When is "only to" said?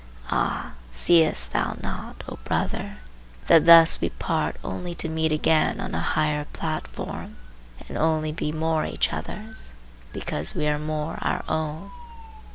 4.63-5.07